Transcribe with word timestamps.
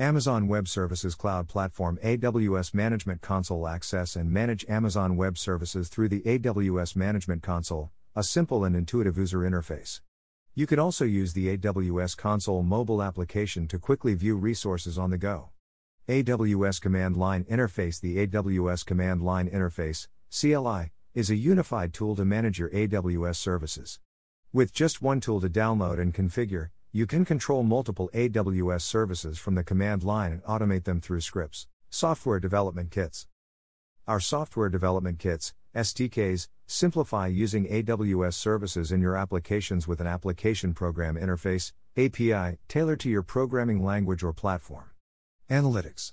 Amazon 0.00 0.48
Web 0.48 0.66
Services 0.66 1.14
Cloud 1.14 1.46
Platform 1.46 2.00
AWS 2.02 2.74
Management 2.74 3.20
Console 3.20 3.68
Access 3.68 4.16
and 4.16 4.28
manage 4.28 4.66
Amazon 4.68 5.16
Web 5.16 5.38
Services 5.38 5.88
through 5.88 6.08
the 6.08 6.20
AWS 6.22 6.96
Management 6.96 7.44
Console, 7.44 7.92
a 8.16 8.24
simple 8.24 8.64
and 8.64 8.74
intuitive 8.74 9.16
user 9.16 9.38
interface. 9.38 10.00
You 10.52 10.66
can 10.66 10.80
also 10.80 11.04
use 11.04 11.32
the 11.32 11.56
AWS 11.56 12.16
Console 12.16 12.64
mobile 12.64 13.04
application 13.04 13.68
to 13.68 13.78
quickly 13.78 14.14
view 14.14 14.34
resources 14.36 14.98
on 14.98 15.10
the 15.10 15.16
go. 15.16 15.50
AWS 16.08 16.80
Command 16.80 17.16
Line 17.16 17.44
Interface 17.44 18.00
The 18.00 18.26
AWS 18.26 18.84
Command 18.84 19.22
Line 19.22 19.48
Interface, 19.48 20.08
CLI, 20.28 20.90
is 21.14 21.30
a 21.30 21.36
unified 21.36 21.94
tool 21.94 22.16
to 22.16 22.24
manage 22.24 22.58
your 22.58 22.70
AWS 22.70 23.36
services. 23.36 24.00
With 24.52 24.72
just 24.72 25.02
one 25.02 25.20
tool 25.20 25.40
to 25.40 25.48
download 25.48 26.00
and 26.00 26.12
configure, 26.12 26.70
you 26.96 27.08
can 27.08 27.24
control 27.24 27.64
multiple 27.64 28.08
AWS 28.14 28.82
services 28.82 29.36
from 29.36 29.56
the 29.56 29.64
command 29.64 30.04
line 30.04 30.30
and 30.30 30.44
automate 30.44 30.84
them 30.84 31.00
through 31.00 31.22
scripts. 31.22 31.66
Software 31.90 32.38
Development 32.38 32.88
Kits 32.88 33.26
Our 34.06 34.20
software 34.20 34.68
development 34.68 35.18
kits, 35.18 35.54
SDKs, 35.74 36.46
simplify 36.68 37.26
using 37.26 37.66
AWS 37.66 38.34
services 38.34 38.92
in 38.92 39.00
your 39.00 39.16
applications 39.16 39.88
with 39.88 40.00
an 40.00 40.06
application 40.06 40.72
program 40.72 41.16
interface, 41.16 41.72
API, 41.96 42.58
tailored 42.68 43.00
to 43.00 43.10
your 43.10 43.22
programming 43.22 43.84
language 43.84 44.22
or 44.22 44.32
platform. 44.32 44.90
Analytics 45.50 46.12